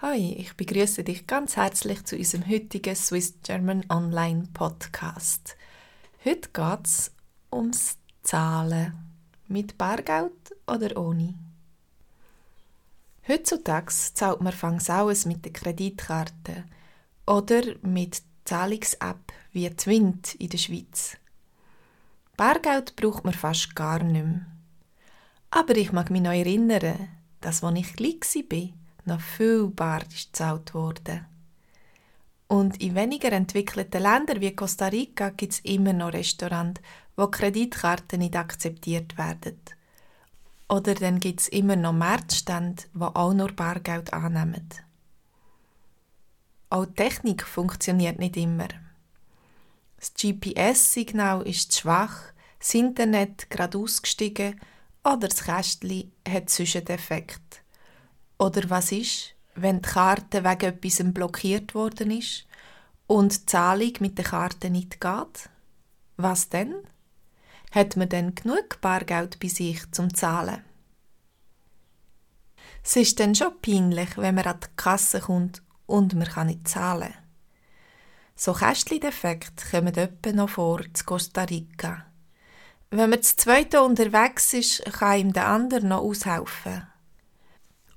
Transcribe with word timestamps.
Hi, 0.00 0.32
ich 0.34 0.54
begrüße 0.54 1.02
dich 1.02 1.26
ganz 1.26 1.56
herzlich 1.56 2.04
zu 2.04 2.14
unserem 2.14 2.48
heutigen 2.48 2.94
Swiss 2.94 3.34
German 3.42 3.84
Online 3.88 4.46
Podcast. 4.54 5.56
Heute 6.24 6.50
geht 6.52 6.86
es 6.86 7.10
ums 7.52 7.98
Zahlen. 8.22 8.92
Mit 9.48 9.76
Bargeld 9.76 10.54
oder 10.68 10.96
ohne? 10.96 11.34
Heutzutage 13.26 13.92
zahlt 14.14 14.40
man 14.40 14.52
fangs 14.52 14.88
alles 14.88 15.26
mit 15.26 15.44
der 15.44 15.52
Kreditkarte 15.52 16.62
oder 17.26 17.62
mit 17.82 18.22
Zahlungs-App 18.44 19.32
wie 19.50 19.68
Twint 19.70 20.36
in 20.36 20.50
der 20.50 20.58
Schweiz. 20.58 21.16
Bargeld 22.36 22.94
braucht 22.94 23.24
man 23.24 23.34
fast 23.34 23.74
gar 23.74 24.04
nicht 24.04 24.24
mehr. 24.24 24.46
Aber 25.50 25.76
ich 25.76 25.90
mag 25.90 26.10
mich 26.10 26.22
noch 26.22 26.30
erinnern, 26.30 27.08
dass, 27.40 27.64
als 27.64 27.78
ich 27.80 27.94
klein 27.94 28.48
war, 28.48 28.87
noch 29.08 29.20
viel 29.20 29.66
Bar 29.68 30.02
gezahlt 30.04 30.72
worden. 30.74 31.26
Und 32.46 32.80
in 32.80 32.94
weniger 32.94 33.32
entwickelten 33.32 34.02
Ländern 34.02 34.40
wie 34.40 34.54
Costa 34.54 34.86
Rica 34.86 35.30
gibt 35.30 35.52
es 35.52 35.60
immer 35.60 35.92
noch 35.92 36.12
Restaurants, 36.12 36.80
wo 37.16 37.26
Kreditkarten 37.26 38.20
nicht 38.20 38.36
akzeptiert 38.36 39.18
werden. 39.18 39.60
Oder 40.68 40.94
dann 40.94 41.20
gibt 41.20 41.40
es 41.40 41.48
immer 41.48 41.76
noch 41.76 41.92
Märzstände, 41.92 42.84
die 42.94 43.02
auch 43.02 43.34
nur 43.34 43.52
Bargeld 43.52 44.12
annehmen. 44.12 44.68
Auch 46.70 46.86
die 46.86 46.94
Technik 46.94 47.44
funktioniert 47.44 48.18
nicht 48.18 48.36
immer. 48.36 48.68
Das 49.96 50.14
GPS-Signal 50.14 51.42
ist 51.46 51.72
zu 51.72 51.80
schwach, 51.80 52.32
das 52.58 52.74
Internet 52.74 53.50
gerade 53.50 53.78
ausgestiegen 53.78 54.60
oder 55.04 55.28
das 55.28 55.44
Kästchen 55.44 56.12
hat 56.28 56.50
Zwischendefekt. 56.50 57.62
Oder 58.38 58.70
was 58.70 58.92
ist, 58.92 59.34
wenn 59.54 59.82
die 59.82 59.88
Karte 59.88 60.44
wegen 60.44 60.74
etwas 60.74 61.02
blockiert 61.12 61.74
worden 61.74 62.12
ist 62.12 62.46
und 63.06 63.32
die 63.32 63.46
Zahlung 63.46 63.92
mit 64.00 64.16
der 64.16 64.24
Karte 64.24 64.70
nicht 64.70 65.00
geht? 65.00 65.50
Was 66.16 66.48
denn? 66.48 66.74
Hat 67.72 67.96
man 67.96 68.08
denn 68.08 68.34
genug 68.34 68.80
Bargeld 68.80 69.38
bei 69.40 69.48
sich 69.48 69.90
zum 69.90 70.14
Zahlen? 70.14 70.64
Es 72.84 72.96
ist 72.96 73.20
dann 73.20 73.34
schon 73.34 73.60
peinlich, 73.60 74.16
wenn 74.16 74.34
man 74.34 74.46
an 74.46 74.60
die 74.60 74.68
Kasse 74.76 75.20
kommt 75.20 75.62
und 75.86 76.14
man 76.14 76.28
kann 76.28 76.46
nicht 76.46 76.68
zahlen. 76.68 77.14
So 78.34 78.52
Kästchen-Defekte 78.52 79.64
kommen 79.70 79.94
etwa 79.94 80.32
noch 80.32 80.48
vor 80.48 80.80
zu 80.94 81.04
Costa 81.04 81.42
Rica. 81.42 82.06
Wenn 82.90 83.10
man 83.10 83.22
zu 83.22 83.36
zweit 83.36 83.74
unterwegs 83.74 84.54
ist, 84.54 84.84
kann 84.84 85.18
ihm 85.18 85.32
der 85.32 85.48
andere 85.48 85.84
noch 85.84 86.00
aushelfen. 86.00 86.87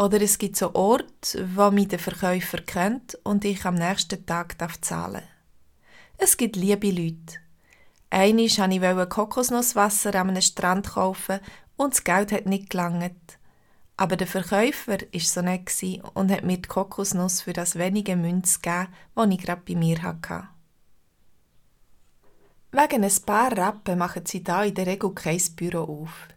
Oder 0.00 0.22
es 0.22 0.38
gibt 0.38 0.56
so 0.56 0.74
Orte, 0.74 1.46
wo 1.54 1.70
mich 1.70 1.88
der 1.88 1.98
Verkäufer 1.98 2.62
kennt 2.62 3.18
und 3.22 3.44
ich 3.44 3.66
am 3.66 3.74
nächsten 3.74 4.24
Tag 4.24 4.56
darf 4.56 4.80
zahlen. 4.80 5.24
Es 6.16 6.38
gibt 6.38 6.56
liebe 6.56 6.90
Leute. 6.90 7.36
Einmal 8.08 8.48
wollte 8.48 9.02
ich 9.02 9.08
Kokosnusswasser 9.10 10.14
an 10.14 10.30
einem 10.30 10.40
Strand 10.40 10.88
kaufen 10.88 11.40
und 11.76 11.92
das 11.92 12.02
Geld 12.02 12.32
hat 12.32 12.46
nicht 12.46 12.70
gelangt. 12.70 13.38
Aber 13.98 14.16
der 14.16 14.26
Verkäufer 14.26 15.00
war 15.00 15.20
so 15.20 15.42
nett 15.42 15.70
und 16.14 16.30
hat 16.30 16.44
mir 16.44 16.56
die 16.56 16.62
Kokosnuss 16.62 17.42
für 17.42 17.52
das 17.52 17.76
wenige 17.76 18.16
Münz 18.16 18.62
gegeben, 18.62 18.88
das 19.14 19.28
ich 19.28 19.38
gerade 19.38 19.62
bei 19.66 19.74
mir 19.74 20.00
hatte. 20.00 20.48
Wegen 22.72 23.04
ein 23.04 23.22
paar 23.26 23.54
Rappen 23.54 23.98
machen 23.98 24.24
sie 24.24 24.42
da 24.42 24.64
in 24.64 24.74
der 24.74 24.86
Regel 24.86 25.12
kein 25.12 25.42
Büro 25.56 26.04
auf. 26.04 26.28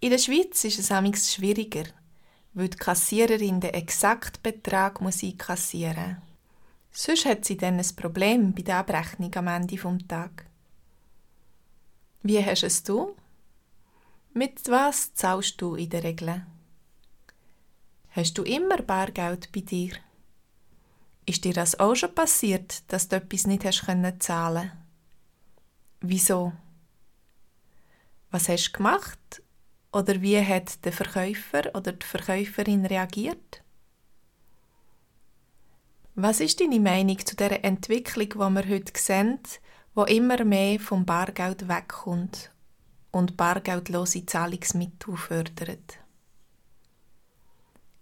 In 0.00 0.10
der 0.10 0.18
Schweiz 0.18 0.62
ist 0.64 0.78
es 0.78 0.92
amigs 0.92 1.32
schwieriger 1.32 1.84
weil 2.56 2.70
die 2.70 2.78
Kassiererin 2.78 3.60
den 3.60 3.74
exakten 3.74 4.42
Betrag 4.42 5.02
muss 5.02 5.22
einkassieren 5.22 6.14
muss. 6.14 7.04
Sonst 7.04 7.26
hat 7.26 7.44
sie 7.44 7.58
dann 7.58 7.78
ein 7.78 7.96
Problem 7.96 8.54
bei 8.54 8.62
der 8.62 8.78
Abrechnung 8.78 9.34
am 9.34 9.48
Ende 9.48 9.76
des 9.76 10.08
Tages. 10.08 10.46
Wie 12.22 12.42
hast 12.42 12.62
es 12.62 12.82
du? 12.82 13.14
Mit 14.32 14.70
was 14.70 15.12
zahlst 15.12 15.60
du 15.60 15.74
in 15.74 15.90
der 15.90 16.02
Regel? 16.02 16.46
Hast 18.12 18.38
du 18.38 18.42
immer 18.42 18.78
Bargeld 18.78 19.52
bei 19.52 19.60
dir? 19.60 19.92
Ist 21.26 21.44
dir 21.44 21.52
das 21.52 21.78
auch 21.78 21.94
schon 21.94 22.14
passiert, 22.14 22.90
dass 22.90 23.08
du 23.08 23.16
etwas 23.16 23.46
nicht 23.46 23.66
hast 23.66 23.84
können 23.84 24.18
zahlen? 24.18 24.72
Wieso? 26.00 26.54
Was 28.30 28.48
hast 28.48 28.68
du 28.68 28.72
gemacht 28.78 29.42
oder 29.96 30.20
wie 30.20 30.38
hat 30.38 30.84
der 30.84 30.92
Verkäufer 30.92 31.74
oder 31.74 31.92
die 31.92 32.04
Verkäuferin 32.04 32.84
reagiert? 32.84 33.62
Was 36.14 36.40
ist 36.40 36.60
deine 36.60 36.80
Meinung 36.80 37.18
zu 37.24 37.34
der 37.34 37.64
Entwicklung, 37.64 38.28
die 38.28 38.36
wir 38.36 38.68
heute 38.68 38.92
sehen, 38.94 39.38
wo 39.94 40.04
immer 40.04 40.44
mehr 40.44 40.78
vom 40.80 41.06
Bargeld 41.06 41.66
wegkommt 41.66 42.50
und 43.10 43.38
bargeldlose 43.38 44.26
Zahlungsmittel 44.26 45.16
fördert? 45.16 45.98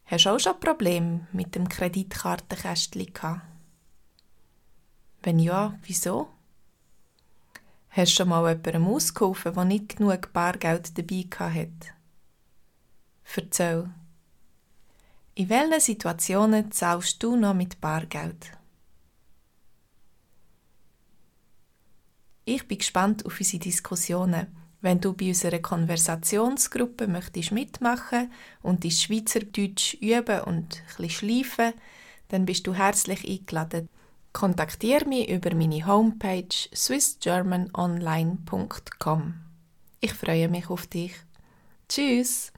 Hast 0.06 0.24
du 0.24 0.30
auch 0.30 0.40
schon 0.40 0.58
Probleme 0.58 1.28
mit 1.32 1.54
dem 1.54 1.68
Kreditkartenkästchen 1.68 3.12
gehabt? 3.12 3.42
Wenn 5.22 5.38
ja, 5.38 5.78
wieso? 5.82 6.33
Hast 7.96 8.10
du 8.10 8.16
schon 8.16 8.28
mal 8.30 8.48
jemandem 8.48 8.88
ausgeholfen, 8.88 9.54
der 9.54 9.64
nicht 9.64 9.96
genug 9.96 10.32
Bargeld 10.32 10.98
dabei 10.98 11.26
hat? 11.38 11.94
Erzähl. 13.36 13.88
In 15.36 15.48
welchen 15.48 15.80
Situationen 15.80 16.72
zahlst 16.72 17.22
du 17.22 17.36
noch 17.36 17.54
mit 17.54 17.80
Bargeld? 17.80 18.50
Ich 22.44 22.66
bin 22.66 22.78
gespannt 22.78 23.24
auf 23.24 23.38
unsere 23.38 23.62
Diskussionen. 23.62 24.48
Wenn 24.80 25.00
du 25.00 25.12
bei 25.12 25.28
unserer 25.28 25.60
Konversationsgruppe 25.60 27.06
möchtest 27.06 27.52
mitmachen 27.52 28.32
und 28.62 28.82
die 28.82 28.90
Schweizerdeutsch 28.90 29.94
üben 30.00 30.40
und 30.40 30.82
ein 30.98 31.10
schleifen, 31.10 31.74
dann 32.26 32.44
bist 32.44 32.66
du 32.66 32.74
herzlich 32.74 33.24
eingeladen. 33.24 33.88
Kontaktiere 34.34 35.06
mich 35.06 35.30
über 35.30 35.54
meine 35.54 35.86
Homepage 35.86 36.48
swissgermanonline.com. 36.74 39.34
Ich 40.00 40.12
freue 40.12 40.48
mich 40.48 40.68
auf 40.68 40.88
dich. 40.88 41.14
Tschüss! 41.88 42.52